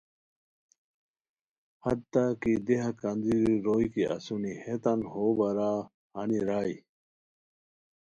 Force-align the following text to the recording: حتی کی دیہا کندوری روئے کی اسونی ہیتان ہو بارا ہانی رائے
حتی 1.85 2.25
کی 2.41 2.53
دیہا 2.65 2.89
کندوری 2.99 3.55
روئے 3.65 3.87
کی 3.93 4.03
اسونی 4.15 4.53
ہیتان 4.63 4.99
ہو 5.11 5.23
بارا 5.37 5.71
ہانی 6.13 6.39
رائے 6.47 6.75